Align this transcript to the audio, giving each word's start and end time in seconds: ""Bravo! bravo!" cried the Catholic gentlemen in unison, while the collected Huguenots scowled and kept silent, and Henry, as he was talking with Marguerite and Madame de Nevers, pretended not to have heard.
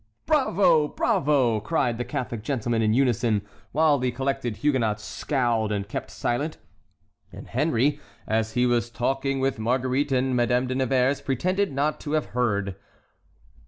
""Bravo! 0.25 0.87
bravo!" 0.87 1.59
cried 1.59 1.99
the 1.99 2.03
Catholic 2.03 2.41
gentlemen 2.41 2.81
in 2.81 2.91
unison, 2.95 3.43
while 3.71 3.99
the 3.99 4.09
collected 4.09 4.55
Huguenots 4.57 5.03
scowled 5.03 5.71
and 5.71 5.87
kept 5.87 6.09
silent, 6.09 6.57
and 7.31 7.45
Henry, 7.47 7.99
as 8.25 8.53
he 8.53 8.65
was 8.65 8.89
talking 8.89 9.39
with 9.39 9.59
Marguerite 9.59 10.11
and 10.11 10.35
Madame 10.35 10.65
de 10.65 10.73
Nevers, 10.73 11.21
pretended 11.21 11.71
not 11.71 11.99
to 11.99 12.13
have 12.13 12.25
heard. 12.33 12.77